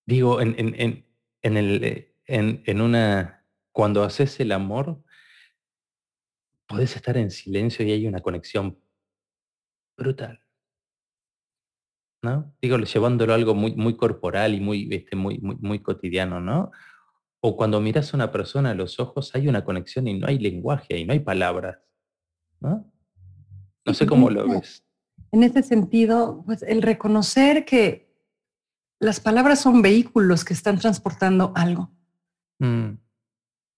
digo, 0.06 0.41
en, 0.41 0.56
en, 0.58 1.58
el, 1.58 1.84
eh, 1.84 2.15
en, 2.26 2.82
una, 2.82 3.46
cuando 3.72 4.04
haces 4.04 4.39
el 4.39 4.52
amor, 4.52 5.04
podés 6.73 6.95
estar 6.95 7.15
en 7.17 7.29
silencio 7.29 7.86
y 7.86 7.91
hay 7.91 8.07
una 8.07 8.21
conexión 8.21 8.79
brutal. 9.95 10.39
¿No? 12.23 12.55
Digo, 12.62 12.77
llevándolo 12.79 13.33
a 13.33 13.36
algo 13.36 13.53
muy, 13.53 13.75
muy 13.75 13.95
corporal 13.95 14.55
y 14.55 14.59
muy, 14.59 14.88
este, 14.91 15.15
muy, 15.15 15.38
muy, 15.39 15.57
muy 15.57 15.79
cotidiano, 15.79 16.39
¿no? 16.39 16.71
O 17.41 17.55
cuando 17.55 17.79
miras 17.79 18.12
a 18.12 18.17
una 18.17 18.31
persona 18.31 18.71
a 18.71 18.75
los 18.75 18.99
ojos 18.99 19.36
hay 19.36 19.47
una 19.47 19.63
conexión 19.63 20.07
y 20.07 20.17
no 20.17 20.27
hay 20.27 20.39
lenguaje 20.39 20.97
y 20.97 21.05
no 21.05 21.13
hay 21.13 21.19
palabras. 21.19 21.77
¿no? 22.59 22.91
No 23.86 23.93
sé 23.93 24.07
cómo 24.07 24.31
lo 24.31 24.47
ves. 24.47 24.83
En 25.31 25.43
ese 25.43 25.62
sentido, 25.62 26.43
pues 26.45 26.63
el 26.63 26.81
reconocer 26.81 27.65
que 27.65 28.09
las 28.99 29.19
palabras 29.19 29.59
son 29.59 29.81
vehículos 29.81 30.43
que 30.43 30.53
están 30.53 30.79
transportando 30.79 31.51
algo. 31.55 31.91
Mm. 32.59 33.03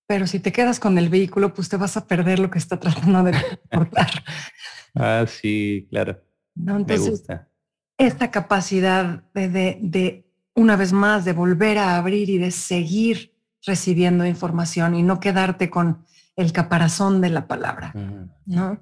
Pero 0.07 0.27
si 0.27 0.39
te 0.39 0.51
quedas 0.51 0.79
con 0.79 0.97
el 0.97 1.09
vehículo, 1.09 1.53
pues 1.53 1.69
te 1.69 1.77
vas 1.77 1.97
a 1.97 2.05
perder 2.05 2.39
lo 2.39 2.51
que 2.51 2.59
está 2.59 2.79
tratando 2.79 3.23
de 3.23 3.31
transportar. 3.31 4.09
ah, 4.95 5.25
sí, 5.27 5.87
claro. 5.89 6.21
¿No? 6.53 6.79
Me 6.79 6.97
gusta. 6.97 7.49
Esta 7.97 8.29
capacidad 8.29 9.23
de, 9.33 10.25
una 10.53 10.75
vez 10.75 10.93
más, 10.93 11.25
de 11.25 11.33
volver 11.33 11.77
a 11.77 11.97
abrir 11.97 12.29
y 12.29 12.37
de 12.37 12.51
seguir 12.51 13.33
recibiendo 13.65 14.25
información 14.25 14.95
y 14.95 15.01
no 15.01 15.19
quedarte 15.19 15.69
con 15.69 16.05
el 16.35 16.51
caparazón 16.51 17.21
de 17.21 17.29
la 17.29 17.47
palabra, 17.47 17.93
¿no? 18.45 18.79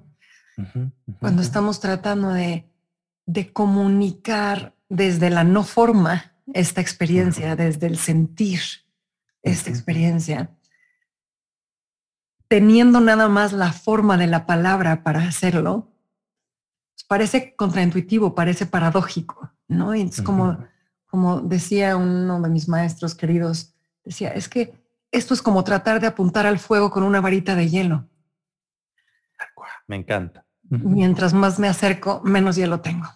Cuando 1.20 1.42
estamos 1.42 1.80
tratando 1.80 2.30
de, 2.30 2.68
de, 3.26 3.52
comunicar 3.52 4.74
desde 4.88 5.30
la 5.30 5.42
no 5.42 5.64
forma 5.64 6.34
esta 6.52 6.80
experiencia, 6.80 7.56
desde 7.56 7.86
el 7.86 7.98
sentir 7.98 8.60
esta 9.42 9.70
experiencia, 9.70 10.50
teniendo 12.54 13.00
nada 13.00 13.28
más 13.28 13.52
la 13.52 13.72
forma 13.72 14.16
de 14.16 14.28
la 14.28 14.46
palabra 14.46 15.02
para 15.02 15.26
hacerlo, 15.26 15.90
pues 16.92 17.02
parece 17.02 17.56
contraintuitivo, 17.56 18.36
parece 18.36 18.64
paradójico, 18.64 19.50
¿no? 19.66 19.92
Y 19.92 20.02
es 20.02 20.22
como, 20.22 20.64
como 21.06 21.40
decía 21.40 21.96
uno 21.96 22.40
de 22.40 22.48
mis 22.48 22.68
maestros 22.68 23.16
queridos, 23.16 23.74
decía, 24.04 24.28
es 24.28 24.48
que 24.48 24.72
esto 25.10 25.34
es 25.34 25.42
como 25.42 25.64
tratar 25.64 26.00
de 26.00 26.06
apuntar 26.06 26.46
al 26.46 26.60
fuego 26.60 26.92
con 26.92 27.02
una 27.02 27.20
varita 27.20 27.56
de 27.56 27.68
hielo. 27.68 28.08
Me 29.88 29.96
encanta. 29.96 30.46
Mientras 30.62 31.34
más 31.34 31.58
me 31.58 31.66
acerco, 31.66 32.20
menos 32.22 32.54
hielo 32.54 32.80
tengo. 32.80 33.08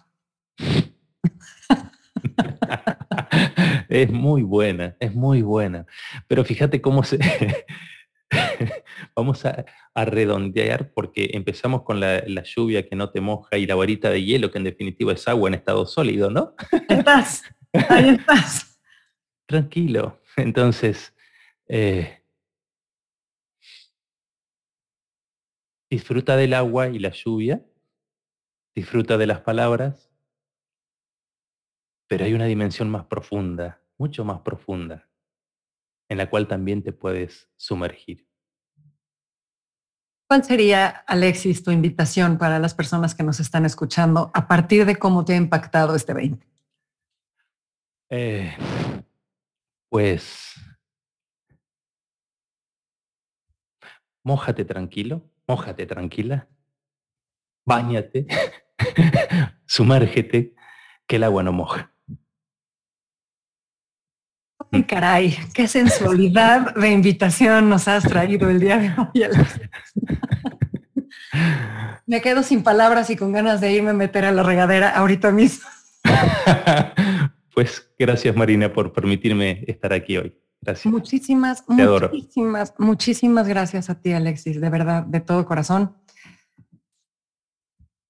es 3.87 4.11
muy 4.11 4.43
buena, 4.43 4.97
es 4.99 5.15
muy 5.15 5.43
buena. 5.43 5.85
Pero 6.27 6.43
fíjate 6.43 6.81
cómo 6.81 7.03
se, 7.03 7.19
vamos 9.15 9.45
a, 9.45 9.65
redondear 9.95 10.93
porque 10.93 11.31
empezamos 11.33 11.83
con 11.83 11.99
la, 11.99 12.23
lluvia 12.43 12.87
que 12.87 12.95
no 12.95 13.09
te 13.11 13.19
moja 13.19 13.57
y 13.57 13.65
la 13.65 13.75
varita 13.75 14.09
de 14.09 14.23
hielo, 14.23 14.51
que 14.51 14.57
en 14.57 14.63
definitiva 14.63 15.11
es 15.13 15.27
agua 15.27 15.49
en 15.49 15.55
estado 15.55 15.85
sólido, 15.85 16.29
¿no? 16.29 16.55
Estás, 16.87 17.43
ahí 17.89 18.09
estás. 18.09 18.79
Tranquilo. 19.45 20.21
Entonces, 20.37 21.13
eh, 21.67 22.23
disfruta 25.89 26.37
del 26.37 26.53
agua 26.53 26.87
y 26.87 26.99
la 26.99 27.09
lluvia, 27.09 27.65
disfruta 28.73 29.17
de 29.17 29.27
las 29.27 29.41
palabras, 29.41 30.09
pero 32.07 32.25
hay 32.25 32.33
una 32.33 32.45
dimensión 32.45 32.89
más 32.89 33.05
profunda, 33.05 33.83
mucho 33.97 34.23
más 34.23 34.41
profunda, 34.41 35.09
en 36.07 36.17
la 36.17 36.29
cual 36.29 36.47
también 36.47 36.83
te 36.83 36.93
puedes 36.93 37.49
sumergir. 37.57 38.28
¿Cuál 40.29 40.43
sería, 40.43 40.89
Alexis, 41.07 41.63
tu 41.63 41.71
invitación 41.71 42.37
para 42.37 42.59
las 42.59 42.75
personas 42.75 43.15
que 43.15 43.23
nos 43.23 43.39
están 43.39 43.65
escuchando 43.65 44.29
a 44.35 44.47
partir 44.47 44.85
de 44.85 44.95
cómo 44.95 45.25
te 45.25 45.33
ha 45.33 45.37
impactado 45.37 45.95
este 45.95 46.13
20? 46.13 46.45
Eh, 48.11 48.55
pues, 49.89 50.53
mójate 54.23 54.65
tranquilo, 54.65 55.27
mójate 55.47 55.87
tranquila, 55.87 56.47
báñate, 57.65 58.27
sumérgete, 59.65 60.53
que 61.07 61.15
el 61.15 61.23
agua 61.23 61.41
no 61.41 61.53
moja. 61.53 61.91
Ay, 64.71 64.83
caray, 64.83 65.37
qué 65.53 65.67
sensualidad 65.67 66.75
de 66.75 66.91
invitación 66.91 67.69
nos 67.69 67.87
has 67.87 68.03
traído 68.03 68.49
el 68.49 68.59
día 68.59 68.77
de 68.77 68.93
hoy. 68.97 69.25
Me 72.05 72.21
quedo 72.21 72.43
sin 72.43 72.63
palabras 72.63 73.09
y 73.09 73.15
con 73.15 73.31
ganas 73.31 73.61
de 73.61 73.71
irme 73.71 73.91
a 73.91 73.93
meter 73.93 74.25
a 74.25 74.31
la 74.31 74.43
regadera 74.43 74.89
ahorita 74.89 75.31
mismo. 75.31 75.67
Pues 77.51 77.91
gracias 77.99 78.33
Marina 78.37 78.71
por 78.71 78.93
permitirme 78.93 79.65
estar 79.67 79.91
aquí 79.91 80.15
hoy. 80.15 80.33
Gracias. 80.61 80.85
Muchísimas, 80.85 81.63
muchísimas, 81.67 82.73
muchísimas 82.77 83.47
gracias 83.49 83.89
a 83.89 83.99
ti, 83.99 84.13
Alexis, 84.13 84.61
de 84.61 84.69
verdad, 84.69 85.03
de 85.03 85.19
todo 85.19 85.45
corazón. 85.45 85.93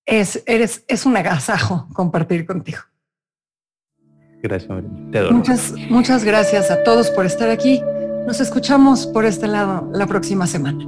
Es, 0.06 0.43
eres, 0.45 0.86
es 0.88 1.08
un 1.08 1.17
agasajo 1.17 1.88
compartir 1.95 2.45
contigo. 2.45 2.80
Gracias, 4.41 4.69
Muchas, 5.32 5.73
muchas 5.89 6.23
gracias 6.23 6.71
a 6.71 6.84
todos 6.84 7.10
por 7.12 7.25
estar 7.25 7.49
aquí. 7.49 7.82
Nos 8.25 8.39
escuchamos 8.39 9.08
por 9.08 9.25
este 9.25 9.47
lado 9.47 9.89
la 9.93 10.08
próxima 10.08 10.47
semana. 10.47 10.86